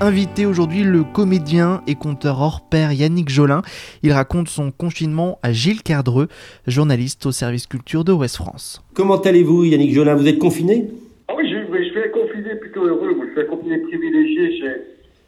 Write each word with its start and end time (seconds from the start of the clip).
Invité 0.00 0.46
aujourd'hui 0.46 0.84
le 0.84 1.02
comédien 1.02 1.82
et 1.88 1.96
conteur 1.96 2.40
hors 2.40 2.60
pair 2.60 2.92
Yannick 2.92 3.28
Jolin. 3.28 3.62
Il 4.04 4.12
raconte 4.12 4.46
son 4.46 4.70
confinement 4.70 5.40
à 5.42 5.50
Gilles 5.50 5.82
Cardreux, 5.82 6.28
journaliste 6.68 7.26
au 7.26 7.32
service 7.32 7.66
culture 7.66 8.04
de 8.04 8.12
Ouest 8.12 8.36
France. 8.36 8.80
Comment 8.94 9.16
allez-vous 9.16 9.64
Yannick 9.64 9.92
Jolin? 9.92 10.14
Vous 10.14 10.28
êtes 10.28 10.38
confiné? 10.38 10.88
Ah 11.26 11.34
oui, 11.36 11.50
je, 11.50 11.56
je 11.76 11.82
suis 11.82 11.98
un 11.98 12.08
confiné 12.10 12.54
plutôt 12.60 12.84
heureux. 12.84 13.10
je 13.26 13.32
suis 13.32 13.40
un 13.40 13.50
confiné 13.50 13.78
privilégié. 13.78 14.60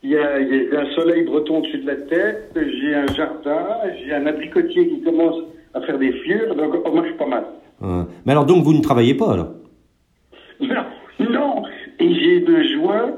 Il 0.05 0.11
y, 0.11 0.17
a, 0.17 0.37
un 0.37 0.95
soleil 0.95 1.25
breton 1.25 1.59
au-dessus 1.59 1.79
de 1.79 1.87
la 1.89 1.97
tête, 1.97 2.53
j'ai 2.55 2.95
un 2.95 3.09
jardin, 3.09 3.67
j'ai 4.05 4.15
un 4.15 4.25
abricotier 4.25 4.89
qui 4.89 5.03
commence 5.03 5.37
à 5.75 5.81
faire 5.81 5.99
des 5.99 6.13
fleurs, 6.13 6.55
donc 6.55 6.73
moi 6.95 7.03
je 7.03 7.09
suis 7.09 7.19
pas 7.19 7.27
mal. 7.27 7.45
mais 8.25 8.33
alors 8.33 8.47
donc 8.47 8.63
vous 8.63 8.73
ne 8.73 8.81
travaillez 8.81 9.15
pas 9.15 9.33
alors? 9.33 9.49
Non, 10.61 10.85
non, 11.29 11.63
et 11.99 12.15
j'ai 12.15 12.41
de 12.41 12.63
joie 12.79 13.11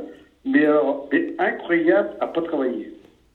mais 0.44 0.66
alors, 0.66 1.08
c'est 1.10 1.34
incroyable 1.38 2.10
à 2.20 2.26
pas 2.26 2.42
travailler. 2.42 2.92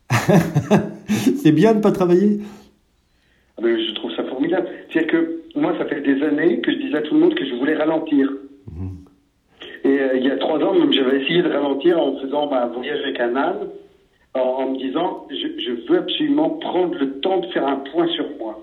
c'est 1.37 1.51
bien 1.51 1.73
de 1.73 1.81
pas 1.81 1.91
travailler? 1.91 2.39
Ah 3.57 3.61
ben, 3.61 3.77
Je 3.77 3.93
trouve 3.95 4.11
ça 4.15 4.23
formidable. 4.25 4.67
C'est-à-dire 4.89 5.11
que 5.11 5.41
moi, 5.55 5.73
ça 5.77 5.85
fait 5.85 6.01
des 6.01 6.21
années 6.23 6.59
que 6.61 6.71
je 6.71 6.77
disais 6.77 6.97
à 6.97 7.01
tout 7.01 7.13
le 7.13 7.21
monde 7.21 7.35
que 7.35 7.45
je 7.45 7.55
voulais 7.55 7.75
ralentir. 7.75 8.31
Mhm. 8.71 8.97
Et 9.83 9.99
euh, 9.99 10.17
il 10.17 10.25
y 10.25 10.31
a 10.31 10.37
trois 10.37 10.59
ans, 10.59 10.73
même, 10.73 10.91
j'avais 10.91 11.21
essayé 11.21 11.41
de 11.41 11.49
ralentir 11.49 11.99
en 11.99 12.17
faisant 12.19 12.51
un 12.51 12.67
voyage 12.67 12.99
avec 13.03 13.19
un 13.19 13.35
âne, 13.35 13.69
en, 14.33 14.71
me 14.71 14.77
disant, 14.77 15.25
je, 15.31 15.47
je, 15.61 15.89
veux 15.89 15.97
absolument 15.97 16.51
prendre 16.51 16.95
le 16.99 17.19
temps 17.21 17.39
de 17.39 17.47
faire 17.47 17.65
un 17.65 17.77
point 17.77 18.07
sur 18.09 18.25
moi. 18.37 18.59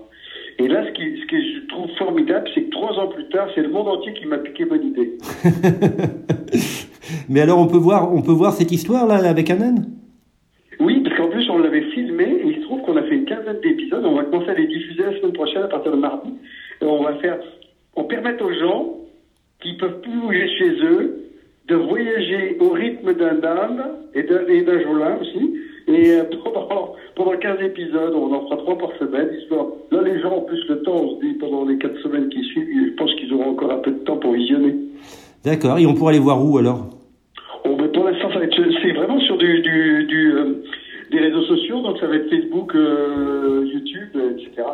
Et 0.57 0.69
là, 0.69 0.85
ce, 0.85 0.91
qui, 0.91 1.19
ce 1.19 1.25
que 1.25 1.37
je 1.37 1.67
trouve 1.67 1.89
formidable, 1.97 2.47
c'est 2.53 2.63
que 2.63 2.69
trois 2.69 2.93
ans 2.93 3.07
plus 3.07 3.27
tard, 3.27 3.49
c'est 3.53 3.61
le 3.61 3.69
monde 3.69 3.89
entier 3.89 4.13
qui 4.13 4.25
m'a 4.25 4.37
piqué 4.37 4.63
bonne 4.63 4.85
idée. 4.85 5.17
Mais 7.29 7.41
alors, 7.41 7.59
on 7.59 7.67
peut 7.67 7.77
voir, 7.77 8.13
on 8.13 8.21
peut 8.21 8.31
voir 8.31 8.53
cette 8.53 8.71
histoire 8.71 9.07
là 9.07 9.15
avec 9.15 9.49
un 9.49 9.61
âne? 9.61 9.85
Oui, 10.79 11.01
parce 11.03 11.15
qu'en 11.17 11.29
plus, 11.29 11.49
on 11.49 11.57
l'avait 11.59 11.89
filmé 11.91 12.23
et 12.23 12.47
il 12.47 12.55
se 12.55 12.61
trouve 12.61 12.81
qu'on 12.81 12.97
a 12.97 13.03
fait 13.03 13.15
une 13.15 13.25
quinzaine 13.25 13.59
d'épisodes. 13.61 14.03
On 14.05 14.15
va 14.15 14.23
commencer 14.25 14.49
à 14.49 14.55
les 14.55 14.67
diffuser 14.67 15.03
la 15.03 15.17
semaine 15.17 15.33
prochaine 15.33 15.63
à 15.63 15.67
partir 15.67 15.91
de 15.91 15.97
mardi. 15.97 16.29
Et 16.81 16.85
on 16.85 17.03
va 17.03 17.15
faire, 17.15 17.39
on 17.95 18.03
permet 18.03 18.41
aux 18.41 18.53
gens 18.53 18.95
qui 19.61 19.73
peuvent 19.77 20.01
plus 20.01 20.19
bouger 20.19 20.47
chez 20.57 20.71
eux 20.83 21.21
de 21.67 21.75
voyager 21.75 22.57
au 22.59 22.69
rythme 22.69 23.13
d'un 23.13 23.43
âne 23.43 23.83
et 24.13 24.23
d'un 24.23 24.79
jolin 24.81 25.17
aussi. 25.19 25.55
Et 25.87 26.11
euh, 26.11 26.23
pendant, 26.43 26.93
pendant 27.15 27.37
15 27.37 27.61
épisodes, 27.61 28.13
on 28.13 28.33
en 28.33 28.41
fera 28.45 28.57
trois 28.57 28.77
par 28.77 28.91
semaine, 28.99 29.29
histoire. 29.39 29.67
Là, 29.91 30.01
les 30.01 30.19
gens 30.21 30.33
ont 30.33 30.41
plus 30.41 30.61
le 30.67 30.81
temps, 30.83 30.95
on 30.95 31.15
se 31.15 31.25
dit, 31.25 31.33
pendant 31.33 31.65
les 31.65 31.77
4 31.77 32.01
semaines 32.01 32.29
qui 32.29 32.43
suivent, 32.43 32.67
je 32.89 32.95
pense 32.95 33.13
qu'ils 33.15 33.33
auront 33.33 33.51
encore 33.51 33.71
un 33.71 33.77
peu 33.77 33.91
de 33.91 33.99
temps 33.99 34.17
pour 34.17 34.33
visionner. 34.33 34.75
D'accord. 35.43 35.77
Et 35.77 35.85
on 35.85 35.93
pourra 35.93 36.11
les 36.11 36.19
voir 36.19 36.43
où 36.43 36.57
alors? 36.57 36.89
Du, 39.61 40.05
du, 40.05 40.31
euh, 40.33 40.63
des 41.11 41.19
réseaux 41.19 41.43
sociaux, 41.43 41.81
donc 41.81 41.97
ça 41.99 42.07
va 42.07 42.15
être 42.15 42.29
Facebook, 42.29 42.75
euh, 42.75 43.65
YouTube, 43.65 44.09
etc. 44.31 44.67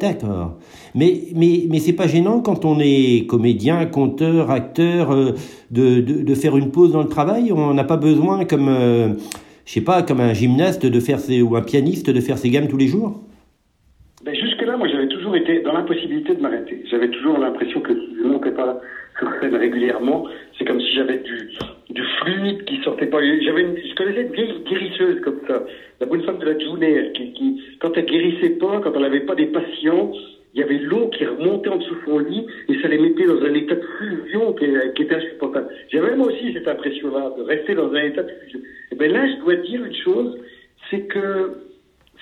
D'accord. 0.00 0.58
Mais, 0.94 1.22
mais, 1.34 1.64
mais 1.70 1.78
c'est 1.78 1.94
pas 1.94 2.06
gênant 2.06 2.40
quand 2.40 2.64
on 2.64 2.78
est 2.80 3.26
comédien, 3.28 3.86
conteur, 3.86 4.50
acteur, 4.50 5.12
euh, 5.12 5.32
de, 5.70 6.00
de, 6.00 6.34
faire 6.34 6.56
une 6.56 6.70
pause 6.70 6.92
dans 6.92 7.02
le 7.02 7.08
travail? 7.08 7.52
On 7.52 7.74
n'a 7.74 7.84
pas 7.84 7.96
besoin, 7.96 8.44
comme, 8.44 8.68
je 9.64 9.72
sais 9.72 9.80
pas, 9.80 10.02
comme 10.02 10.20
un 10.20 10.34
gymnaste 10.34 10.86
de 10.86 11.00
faire 11.00 11.18
ses, 11.18 11.42
ou 11.42 11.56
un 11.56 11.62
pianiste 11.62 12.10
de 12.10 12.20
faire 12.20 12.38
ses 12.38 12.50
gammes 12.50 12.68
tous 12.68 12.76
les 12.76 12.88
jours? 12.88 13.20
Ben 14.24 14.34
Jusque-là, 14.34 14.76
moi 14.76 14.86
j'avais 14.86 15.08
toujours 15.08 15.34
été 15.34 15.62
dans 15.62 15.72
l'impossibilité 15.72 16.34
de 16.34 16.40
m'arrêter. 16.40 16.84
J'avais 16.88 17.08
toujours 17.08 17.38
l'impression 17.38 17.80
que 17.80 17.92
je 17.92 18.22
ne 18.22 18.32
montais 18.32 18.52
pas 18.52 18.80
sur 19.18 19.28
scène 19.40 19.56
régulièrement, 19.56 20.26
c'est 20.56 20.64
comme 20.64 20.80
si 20.80 20.94
j'avais 20.94 21.18
du, 21.18 21.50
du 21.92 22.02
fluide 22.20 22.64
qui 22.64 22.80
sortait 22.82 23.06
pas. 23.06 23.18
J'avais 23.20 23.62
une, 23.62 23.76
je 23.76 23.94
connaissais 23.94 24.22
une 24.22 24.32
vieille 24.32 24.54
guérisseuse 24.68 25.20
comme 25.20 25.40
ça, 25.46 25.62
la 26.00 26.06
bonne 26.06 26.22
femme 26.22 26.38
de 26.38 26.46
la 26.46 26.58
Journée, 26.58 27.12
qui, 27.14 27.32
qui, 27.32 27.62
quand 27.80 27.96
elle 27.96 28.06
guérissait 28.06 28.56
pas, 28.56 28.80
quand 28.82 28.92
elle 28.94 29.02
n'avait 29.02 29.20
pas 29.20 29.34
des 29.34 29.46
patients, 29.46 30.12
il 30.54 30.60
y 30.60 30.62
avait 30.62 30.78
l'eau 30.78 31.08
qui 31.08 31.24
remontait 31.24 31.70
en 31.70 31.76
dessous 31.76 31.94
de 31.94 32.00
son 32.04 32.18
lit 32.18 32.46
et 32.68 32.80
ça 32.80 32.88
les 32.88 32.98
mettait 32.98 33.24
dans 33.24 33.42
un 33.42 33.54
état 33.54 33.74
de 33.74 33.84
fusion 33.98 34.52
qui, 34.52 34.64
était 34.64 35.14
insupportable. 35.14 35.68
J'avais 35.90 36.14
moi 36.14 36.28
aussi 36.28 36.52
cette 36.52 36.68
impression-là, 36.68 37.32
de 37.38 37.42
rester 37.42 37.74
dans 37.74 37.92
un 37.92 38.02
état 38.02 38.22
de 38.22 38.30
fusion. 38.44 38.60
Et 38.90 38.94
ben 38.94 39.10
là, 39.10 39.26
je 39.28 39.42
dois 39.42 39.56
dire 39.56 39.84
une 39.84 39.94
chose, 39.94 40.38
c'est 40.90 41.06
que 41.06 41.52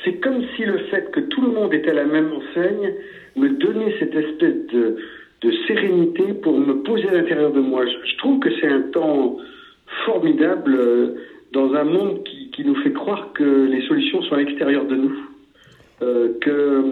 c'est 0.04 0.14
comme 0.20 0.44
si 0.56 0.64
le 0.64 0.78
fait 0.90 1.10
que 1.10 1.20
tout 1.20 1.42
le 1.42 1.48
monde 1.48 1.74
était 1.74 1.90
à 1.90 1.94
la 1.94 2.04
même 2.04 2.32
enseigne 2.32 2.94
me 3.36 3.48
donnait 3.48 3.94
cette 3.98 4.14
espèce 4.14 4.66
de, 4.72 4.96
de 5.42 5.52
sérénité 5.66 6.32
pour 6.34 6.58
me 6.58 6.82
poser 6.82 7.08
à 7.08 7.14
l'intérieur 7.14 7.52
de 7.52 7.60
moi. 7.60 7.84
Je 7.86 8.16
trouve 8.18 8.38
que 8.38 8.48
c'est 8.60 8.68
un 8.68 8.82
temps 8.92 9.38
formidable 10.04 10.74
euh, 10.74 11.14
dans 11.52 11.74
un 11.74 11.84
monde 11.84 12.22
qui, 12.24 12.50
qui, 12.50 12.64
nous 12.64 12.76
fait 12.76 12.92
croire 12.92 13.32
que 13.32 13.66
les 13.66 13.82
solutions 13.86 14.22
sont 14.22 14.34
à 14.34 14.38
l'extérieur 14.38 14.84
de 14.84 14.96
nous, 14.96 15.18
euh, 16.02 16.28
que 16.40 16.84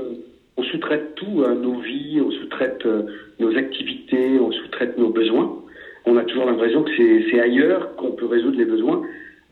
on 0.57 0.63
sous-traite 0.65 1.15
tout, 1.15 1.45
à 1.45 1.55
nos 1.55 1.79
vies, 1.79 2.21
on 2.21 2.31
sous-traite 2.33 2.85
euh, 2.85 3.03
nos 3.39 3.57
activités, 3.57 4.41
on 4.41 4.51
sous-traite 4.51 4.99
nos 4.99 5.11
besoins. 5.11 5.57
On 6.05 6.17
a 6.17 6.25
toujours 6.25 6.47
l'impression 6.47 6.83
que 6.83 6.91
c'est 7.31 7.41
ailleurs 7.41 7.95
qu'on 7.97 8.11
peut 8.11 8.27
résoudre 8.27 8.59
les 8.59 8.65
besoins. 8.65 9.03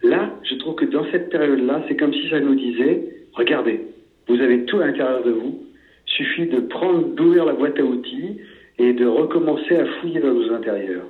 Là, 0.02 0.30
je 0.42 0.56
trouve 0.56 0.74
que 0.74 0.84
dans 0.84 1.04
cette 1.12 1.30
période-là, 1.30 1.84
c'est 1.86 1.96
comme 1.96 2.12
si 2.12 2.28
ça 2.28 2.40
nous 2.40 2.54
disait, 2.54 3.04
regardez, 3.34 3.82
vous 4.26 4.40
avez 4.40 4.64
tout 4.64 4.78
à 4.78 4.86
l'intérieur 4.86 5.22
de 5.22 5.30
vous, 5.30 5.62
suffit 6.06 6.46
de 6.46 6.60
prendre, 6.60 7.06
d'ouvrir 7.14 7.44
la 7.44 7.52
boîte 7.52 7.78
à 7.78 7.84
outils 7.84 8.40
et 8.78 8.92
de 8.92 9.06
recommencer 9.06 9.76
à 9.76 9.86
fouiller 9.86 10.20
dans 10.20 10.34
nos 10.34 10.52
intérieurs 10.52 11.06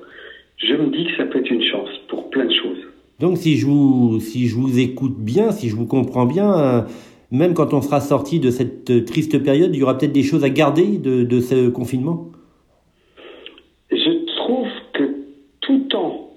je 0.57 0.73
me 0.73 0.87
dis 0.87 1.05
que 1.05 1.15
ça 1.17 1.25
peut 1.25 1.39
être 1.39 1.49
une 1.49 1.63
chance 1.63 1.89
pour 2.09 2.29
plein 2.29 2.45
de 2.45 2.53
choses. 2.53 2.79
Donc 3.19 3.37
si 3.37 3.57
je 3.57 3.65
vous, 3.65 4.19
si 4.19 4.47
je 4.47 4.55
vous 4.55 4.79
écoute 4.79 5.17
bien, 5.17 5.51
si 5.51 5.69
je 5.69 5.75
vous 5.75 5.87
comprends 5.87 6.25
bien, 6.25 6.53
euh, 6.53 6.81
même 7.31 7.53
quand 7.53 7.73
on 7.73 7.81
sera 7.81 7.99
sorti 7.99 8.39
de 8.39 8.51
cette 8.51 9.05
triste 9.05 9.43
période, 9.43 9.71
il 9.73 9.79
y 9.79 9.83
aura 9.83 9.97
peut-être 9.97 10.13
des 10.13 10.23
choses 10.23 10.43
à 10.43 10.49
garder 10.49 10.97
de, 10.97 11.23
de 11.23 11.39
ce 11.39 11.69
confinement? 11.69 12.27
Je 13.91 14.35
trouve 14.37 14.67
que 14.93 15.03
tout 15.61 15.79
temps 15.89 16.29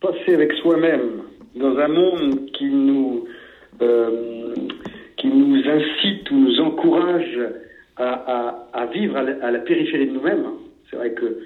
passé 0.00 0.34
avec 0.34 0.52
soi-même 0.54 1.22
dans 1.54 1.76
un 1.78 1.88
monde 1.88 2.46
qui 2.52 2.66
nous, 2.66 3.24
euh, 3.80 4.54
qui 5.16 5.28
nous 5.28 5.62
incite 5.66 6.30
ou 6.30 6.36
nous 6.36 6.60
encourage 6.60 7.38
à, 7.96 8.08
à, 8.10 8.68
à 8.72 8.86
vivre 8.86 9.16
à 9.16 9.22
la, 9.22 9.46
à 9.46 9.50
la 9.52 9.60
périphérie 9.60 10.08
de 10.08 10.12
nous-mêmes, 10.12 10.46
c'est 10.90 10.96
vrai 10.96 11.12
que 11.12 11.38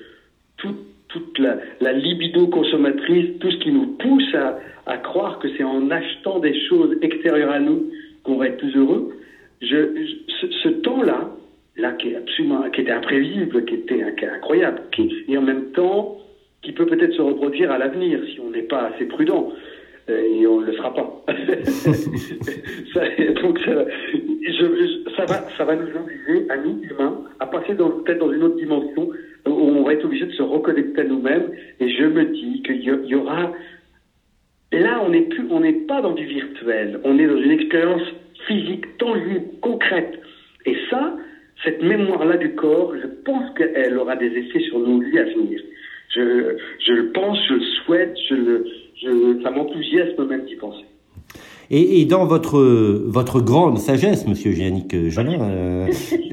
tout 0.56 0.74
toute 1.08 1.38
la, 1.38 1.56
la, 1.80 1.92
libido 1.92 2.46
consommatrice, 2.48 3.38
tout 3.40 3.50
ce 3.50 3.56
qui 3.58 3.72
nous 3.72 3.86
pousse 3.98 4.34
à, 4.34 4.58
à 4.86 4.98
croire 4.98 5.38
que 5.38 5.48
c'est 5.56 5.64
en 5.64 5.90
achetant 5.90 6.38
des 6.38 6.54
choses 6.68 6.96
extérieures 7.02 7.50
à 7.50 7.60
nous 7.60 7.90
qu'on 8.24 8.36
va 8.36 8.48
être 8.48 8.58
plus 8.58 8.76
heureux. 8.76 9.14
Je, 9.60 9.76
ce, 10.40 10.46
ce 10.62 10.68
temps-là, 10.68 11.30
là 11.76 11.92
qui 11.92 12.10
est 12.10 12.16
absolument, 12.16 12.68
qui 12.70 12.82
était 12.82 12.92
imprévisible, 12.92 13.64
qui 13.64 13.74
était, 13.74 14.04
qui 14.18 14.24
incroyable, 14.26 14.82
qui, 14.92 15.12
et 15.28 15.36
en 15.38 15.42
même 15.42 15.72
temps 15.72 16.18
qui 16.62 16.72
peut 16.72 16.86
peut-être 16.86 17.14
se 17.14 17.22
reproduire 17.22 17.70
à 17.70 17.78
l'avenir 17.78 18.20
si 18.32 18.40
on 18.40 18.50
n'est 18.50 18.62
pas 18.62 18.90
assez 18.94 19.04
prudent. 19.04 19.52
Euh, 20.10 20.40
et 20.40 20.46
on 20.46 20.60
ne 20.60 20.66
le 20.66 20.72
sera 20.72 20.94
pas. 20.94 21.24
ça, 22.94 23.02
donc 23.42 23.58
ça, 23.58 23.84
je, 24.14 25.10
ça, 25.16 25.24
va, 25.26 25.48
ça 25.56 25.64
va 25.64 25.76
nous 25.76 25.88
obliger, 25.88 26.50
à 26.50 26.56
nous 26.56 26.80
humains, 26.82 27.24
à 27.40 27.46
passer 27.46 27.74
peut-être 27.74 28.18
dans 28.18 28.32
une 28.32 28.42
autre 28.42 28.56
dimension 28.56 29.10
on 29.58 29.82
va 29.82 29.94
être 29.94 30.04
obligé 30.04 30.26
de 30.26 30.32
se 30.32 30.42
reconnecter 30.42 31.00
à 31.00 31.04
nous-mêmes. 31.04 31.50
Et 31.80 31.88
je 31.90 32.04
me 32.04 32.24
dis 32.24 32.62
qu'il 32.62 32.82
y, 32.82 33.14
aura. 33.14 33.52
Là, 34.72 35.02
on 35.04 35.10
n'est 35.10 35.22
plus, 35.22 35.46
on 35.50 35.60
n'est 35.60 35.86
pas 35.86 36.00
dans 36.00 36.12
du 36.12 36.24
virtuel. 36.24 37.00
On 37.04 37.18
est 37.18 37.26
dans 37.26 37.38
une 37.38 37.50
expérience 37.50 38.02
physique, 38.46 38.98
tangible, 38.98 39.44
concrète. 39.60 40.20
Et 40.66 40.76
ça, 40.90 41.16
cette 41.64 41.82
mémoire-là 41.82 42.36
du 42.36 42.54
corps, 42.54 42.94
je 43.00 43.06
pense 43.24 43.54
qu'elle 43.56 43.96
aura 43.98 44.16
des 44.16 44.36
effets 44.36 44.60
sur 44.60 44.78
nos 44.78 45.00
vies 45.00 45.18
à 45.18 45.24
venir. 45.24 45.60
Je, 46.14 46.56
je 46.86 46.92
le 46.92 47.12
pense, 47.12 47.38
je 47.48 47.54
le 47.54 47.60
souhaite, 47.84 48.16
je 48.28 48.34
le, 48.34 49.42
ça 49.42 49.50
m'enthousiasme 49.50 50.26
même 50.26 50.44
d'y 50.44 50.56
penser. 50.56 50.84
Et, 51.70 52.06
dans 52.06 52.24
votre 52.24 52.58
votre 52.58 53.40
grande 53.40 53.78
sagesse, 53.78 54.26
Monsieur 54.26 54.52
Yannick 54.52 55.10
Jolin, 55.10 55.38
euh, 55.42 55.86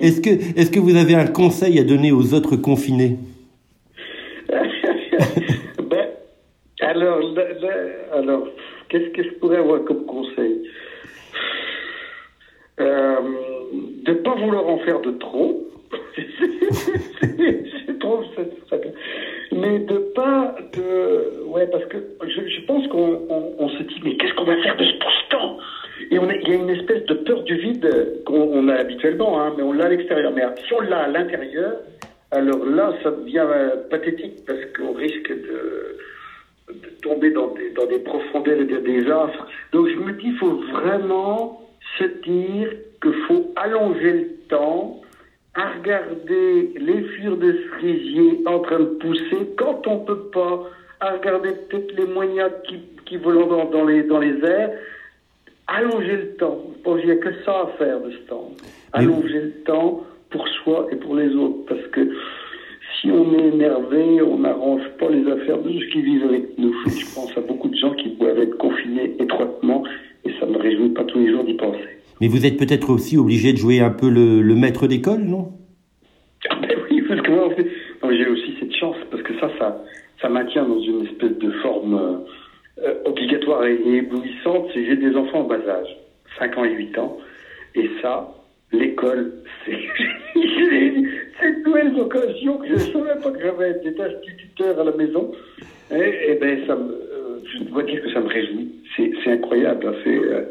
est-ce 0.00 0.20
que 0.20 0.30
est-ce 0.30 0.72
que 0.72 0.80
vous 0.80 0.96
avez 0.96 1.14
un 1.14 1.26
conseil 1.26 1.78
à 1.78 1.84
donner 1.84 2.10
aux 2.10 2.34
autres 2.34 2.56
confinés? 2.56 3.18
Ben, 5.78 6.08
alors, 8.12 8.48
qu'est-ce 8.88 9.10
que 9.10 9.22
je 9.22 9.30
pourrais 9.38 9.58
avoir 9.58 9.84
comme 9.84 10.04
conseil? 10.04 10.62
Euh, 12.80 13.16
de 14.04 14.12
pas 14.14 14.34
vouloir 14.34 14.66
en 14.66 14.78
faire 14.78 15.00
de 15.00 15.12
trop. 15.12 15.68
c'est 16.16 17.98
trop, 17.98 18.22
mais 19.52 19.78
de 19.80 19.98
pas 20.14 20.54
de, 20.72 21.01
parce 21.70 21.84
que 21.86 21.98
je, 22.26 22.66
pense 22.66 22.86
qu'on 22.88 23.54
on, 23.58 23.68
se 23.68 23.82
dit, 23.82 24.00
mais 24.04 24.16
qu'est-ce 24.16 24.34
qu'on 24.34 24.44
va 24.44 24.56
faire 24.62 24.76
de 24.76 24.84
ce 24.84 24.98
post 24.98 25.22
Et 26.10 26.16
il 26.16 26.48
y 26.48 26.52
a 26.52 26.54
une 26.54 26.70
espèce 26.70 27.04
de 27.06 27.14
peur 27.14 27.42
du 27.42 27.56
vide 27.56 28.22
qu'on 28.24 28.68
a 28.68 28.74
habituellement, 28.74 29.40
hein, 29.40 29.54
mais 29.56 29.62
on 29.62 29.72
l'a 29.72 29.86
à 29.86 29.88
l'extérieur. 29.88 30.32
Mais 30.32 30.42
si 30.66 30.72
on 30.74 30.80
l'a 30.80 31.00
à 31.00 31.08
l'intérieur, 31.08 31.76
alors 32.30 32.64
là, 32.64 32.94
ça 33.02 33.10
devient 33.10 33.46
euh, 33.46 33.88
pathétique 33.90 34.44
parce 34.46 34.64
qu'on 34.76 34.92
risque 34.94 35.28
de, 35.28 35.98
tomber 37.02 37.30
dans 37.30 37.48
des, 37.48 37.70
dans 37.70 37.86
des 37.86 37.98
profondeurs 37.98 38.58
et 38.58 38.64
des 38.64 38.80
désastres. 38.80 39.46
Donc 39.72 39.88
je 39.88 39.96
me 39.96 40.12
dis, 40.12 40.28
il 40.28 40.36
faut 40.38 40.62
vraiment 40.72 41.60
se 41.98 42.04
dire 42.04 42.70
qu'il 43.02 43.14
faut 43.26 43.52
allonger 43.56 44.12
le 44.12 44.28
temps 44.48 45.02
à 45.54 45.72
regarder 45.72 46.72
les 46.76 47.02
fures 47.02 47.36
de 47.36 47.58
cerisier 47.70 48.40
en 48.46 48.60
train 48.60 48.80
de 48.80 48.84
pousser 48.84 49.50
quand 49.58 49.86
on 49.86 49.98
peut 49.98 50.30
pas, 50.32 50.64
à 51.02 51.12
regarder 51.14 51.50
peut-être 51.68 51.96
les 51.96 52.06
moignons 52.06 52.50
qui, 52.68 52.76
qui 53.06 53.16
volent 53.16 53.46
dans, 53.46 53.64
dans, 53.70 53.84
les, 53.84 54.04
dans 54.04 54.20
les 54.20 54.38
airs, 54.44 54.70
allonger 55.66 56.16
le 56.16 56.36
temps. 56.36 56.58
Il 56.86 57.06
n'y 57.06 57.10
a 57.10 57.16
que 57.16 57.32
ça 57.44 57.62
à 57.62 57.66
faire 57.76 58.00
de 58.00 58.12
ce 58.12 58.18
temps. 58.28 58.52
Allonger 58.92 59.40
le 59.40 59.50
temps 59.64 60.04
pour 60.30 60.46
soi 60.48 60.86
et 60.92 60.96
pour 60.96 61.16
les 61.16 61.34
autres. 61.34 61.66
Parce 61.68 61.86
que 61.88 62.08
si 63.00 63.10
on 63.10 63.36
est 63.36 63.48
énervé, 63.48 64.22
on 64.22 64.38
n'arrange 64.38 64.82
pas 64.98 65.08
les 65.10 65.28
affaires 65.30 65.58
de 65.58 65.72
ceux 65.72 65.86
qui 65.86 66.02
vivent 66.02 66.24
avec 66.24 66.56
nous. 66.56 66.72
Je 66.86 67.14
pense 67.14 67.36
à 67.36 67.40
beaucoup 67.40 67.68
de 67.68 67.76
gens 67.76 67.94
qui 67.94 68.10
doivent 68.10 68.38
être 68.38 68.56
confinés 68.58 69.16
étroitement 69.18 69.82
et 70.24 70.32
ça 70.38 70.46
ne 70.46 70.52
me 70.52 70.58
réjouit 70.58 70.90
pas 70.90 71.04
tous 71.04 71.18
les 71.18 71.32
jours 71.32 71.44
d'y 71.44 71.54
penser. 71.54 71.80
Mais 72.20 72.28
vous 72.28 72.46
êtes 72.46 72.56
peut-être 72.56 72.90
aussi 72.90 73.16
obligé 73.16 73.52
de 73.52 73.58
jouer 73.58 73.80
un 73.80 73.90
peu 73.90 74.08
le, 74.08 74.54
maître 74.54 74.86
d'école, 74.86 75.22
non? 75.22 75.52
Ah 76.48 76.56
ben 76.62 76.78
Oui, 76.88 77.02
parce 77.08 77.20
que 77.20 77.30
moi, 77.30 77.48
j'ai 78.12 78.28
aussi 78.28 78.54
cette 78.60 78.74
chance, 78.76 78.96
parce 79.10 79.22
que 79.24 79.32
ça, 79.40 79.50
ça, 79.58 79.82
ça 80.22 80.28
maintient 80.28 80.64
dans 80.64 80.80
une 80.80 81.04
espèce 81.04 81.36
de 81.38 81.50
forme 81.62 82.24
euh, 82.78 82.94
obligatoire 83.04 83.66
et, 83.66 83.74
éblouissante. 83.96 84.68
C'est 84.72 84.86
j'ai 84.86 84.96
des 84.96 85.14
enfants 85.16 85.40
en 85.40 85.44
bas 85.44 85.56
âge, 85.68 85.96
5 86.38 86.56
ans 86.56 86.64
et 86.64 86.72
8 86.72 86.98
ans, 86.98 87.18
et 87.74 87.90
ça, 88.00 88.32
l'école, 88.72 89.32
c'est 89.66 89.78
cette 91.40 91.66
nouvelle 91.66 91.98
occasion 91.98 92.58
que 92.58 92.68
je 92.68 92.72
ne 92.74 92.78
savais 92.78 93.20
pas 93.20 93.30
que 93.30 93.40
j'avais 93.40 93.70
été 93.72 94.00
instituteur 94.00 94.78
à 94.80 94.84
la 94.84 94.92
maison. 94.92 95.32
Et, 95.90 96.38
ben, 96.40 96.66
ça 96.66 96.74
euh, 96.74 97.38
je 97.52 97.64
dois 97.64 97.82
dire 97.82 98.00
que 98.02 98.12
ça 98.12 98.20
me 98.20 98.28
réjouit. 98.28 98.70
C'est 98.96 99.30
incroyable. 99.30 99.88
Hein. 99.88 99.94
Euh, 100.06 100.44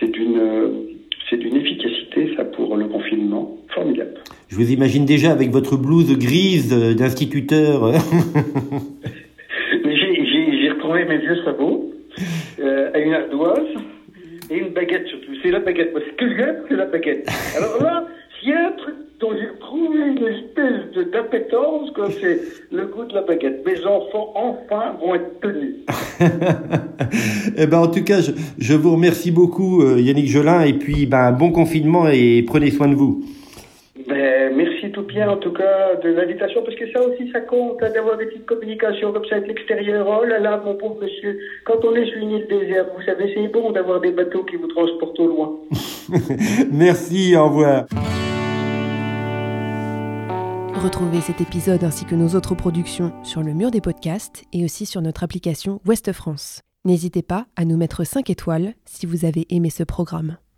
c'est 0.00 0.16
une 0.16 0.94
c'est 1.28 1.36
d'une 1.36 1.56
efficacité, 1.56 2.34
ça, 2.36 2.44
pour 2.44 2.76
le 2.76 2.86
confinement, 2.86 3.56
formidable. 3.74 4.14
Je 4.48 4.56
vous 4.56 4.72
imagine 4.72 5.04
déjà 5.04 5.32
avec 5.32 5.50
votre 5.50 5.76
blouse 5.76 6.16
grise 6.18 6.70
d'instituteur. 6.96 7.92
Mes 11.14 11.20
vieux 11.20 11.44
sabots 11.44 11.92
euh, 12.58 12.90
à 12.92 12.98
une 12.98 13.14
ardoise 13.14 13.68
et 14.50 14.58
une 14.58 14.70
baguette 14.70 15.06
surtout. 15.06 15.30
C'est 15.40 15.52
la 15.52 15.60
baguette. 15.60 15.92
Moi, 15.92 16.00
que 16.18 16.36
j'aime, 16.36 16.56
c'est 16.68 16.74
la 16.74 16.86
baguette. 16.86 17.28
Alors 17.56 17.80
là, 17.80 18.04
s'il 18.40 18.48
y 18.48 18.52
a 18.52 18.66
un 18.66 18.72
truc 18.72 18.96
dont 19.20 19.30
j'ai 19.32 19.56
trouvé 19.60 19.96
une 19.96 20.26
espèce 20.26 21.10
d'appétence, 21.12 21.90
c'est 22.20 22.40
le 22.72 22.86
goût 22.86 23.04
de 23.04 23.14
la 23.14 23.22
baguette. 23.22 23.64
Mes 23.64 23.86
enfants, 23.86 24.32
enfin, 24.34 24.96
vont 25.00 25.14
être 25.14 25.40
tenus. 25.40 25.76
eh 27.56 27.66
ben, 27.68 27.78
en 27.78 27.86
tout 27.86 28.02
cas, 28.02 28.20
je, 28.20 28.32
je 28.58 28.74
vous 28.74 28.94
remercie 28.94 29.30
beaucoup, 29.30 29.82
euh, 29.82 30.00
Yannick 30.00 30.26
Jolin, 30.26 30.62
et 30.62 30.72
puis 30.72 31.06
ben, 31.06 31.30
bon 31.30 31.52
confinement 31.52 32.08
et 32.08 32.42
prenez 32.44 32.72
soin 32.72 32.88
de 32.88 32.96
vous. 32.96 33.22
Merci 34.84 34.92
tout 34.92 35.06
bien 35.06 35.30
en 35.30 35.36
tout 35.38 35.52
cas 35.52 35.96
de 36.02 36.10
l'invitation 36.10 36.62
parce 36.62 36.76
que 36.76 36.90
ça 36.92 37.00
aussi 37.00 37.30
ça 37.32 37.40
compte 37.40 37.82
hein, 37.82 37.90
d'avoir 37.94 38.18
des 38.18 38.26
petites 38.26 38.44
communications 38.44 39.12
comme 39.12 39.24
ça 39.24 39.36
avec 39.36 39.48
l'extérieur. 39.48 40.06
Oh 40.06 40.24
là 40.24 40.38
là 40.38 40.60
mon 40.62 40.74
pauvre 40.74 40.98
monsieur, 41.00 41.38
quand 41.64 41.82
on 41.84 41.94
est 41.94 42.04
sur 42.04 42.18
une 42.18 42.32
île 42.32 42.46
déserte, 42.48 42.88
vous 42.94 43.02
savez 43.02 43.32
c'est 43.34 43.48
bon 43.48 43.72
d'avoir 43.72 44.00
des 44.00 44.10
bateaux 44.10 44.44
qui 44.44 44.56
vous 44.56 44.66
transportent 44.66 45.18
au 45.20 45.26
loin. 45.26 45.56
merci, 46.70 47.34
au 47.34 47.46
revoir. 47.46 47.86
Retrouvez 50.74 51.20
cet 51.20 51.40
épisode 51.40 51.82
ainsi 51.82 52.04
que 52.04 52.14
nos 52.14 52.36
autres 52.36 52.54
productions 52.54 53.12
sur 53.22 53.42
le 53.42 53.54
mur 53.54 53.70
des 53.70 53.80
podcasts 53.80 54.44
et 54.52 54.64
aussi 54.64 54.84
sur 54.84 55.00
notre 55.00 55.24
application 55.24 55.80
Ouest 55.86 56.12
France. 56.12 56.60
N'hésitez 56.84 57.22
pas 57.22 57.46
à 57.56 57.64
nous 57.64 57.78
mettre 57.78 58.04
5 58.04 58.28
étoiles 58.28 58.74
si 58.84 59.06
vous 59.06 59.24
avez 59.24 59.46
aimé 59.48 59.70
ce 59.70 59.82
programme. 59.82 60.36